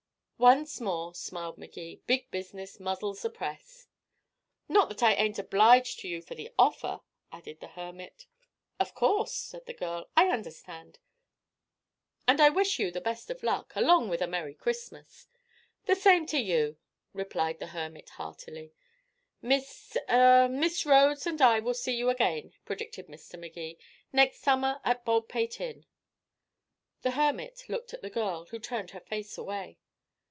"Once 0.41 0.81
more," 0.81 1.13
smiled 1.13 1.55
Magee, 1.59 2.01
"big 2.07 2.31
business 2.31 2.79
muzzles 2.79 3.21
the 3.21 3.29
press." 3.29 3.85
"Not 4.67 4.89
that 4.89 5.03
I 5.03 5.13
ain't 5.13 5.37
obliged 5.37 5.99
to 5.99 6.07
you 6.07 6.19
for 6.19 6.33
the 6.33 6.51
offer," 6.57 7.01
added 7.31 7.59
the 7.59 7.67
hermit. 7.67 8.25
"Of 8.79 8.95
course," 8.95 9.31
said 9.33 9.67
the 9.67 9.75
girl, 9.75 10.09
"I 10.17 10.29
understand. 10.29 10.97
And 12.27 12.41
I 12.41 12.49
wish 12.49 12.79
you 12.79 12.89
the 12.89 12.99
best 12.99 13.29
of 13.29 13.43
luck 13.43 13.73
along 13.75 14.09
with 14.09 14.19
a 14.19 14.25
merry 14.25 14.55
Christmas." 14.55 15.27
"The 15.85 15.93
same 15.95 16.25
to 16.25 16.39
you," 16.39 16.77
replied 17.13 17.59
the 17.59 17.67
hermit 17.67 18.09
heartily. 18.09 18.73
"Miss 19.43 19.95
er 20.09 20.47
Miss 20.49 20.87
Rhodes 20.87 21.27
and 21.27 21.39
I 21.39 21.59
will 21.59 21.75
see 21.75 21.93
you 21.95 22.09
again," 22.09 22.51
predicted 22.65 23.05
Mr. 23.09 23.37
Magee, 23.37 23.77
"next 24.11 24.39
summer 24.41 24.81
at 24.83 25.05
Baldpate 25.05 25.61
Inn." 25.61 25.85
The 27.03 27.11
hermit 27.11 27.65
looked 27.69 27.93
at 27.93 28.01
the 28.01 28.09
girl, 28.09 28.45
who 28.47 28.57
turned 28.57 28.89
her 28.89 28.99
face 29.01 29.37
away. 29.37 29.77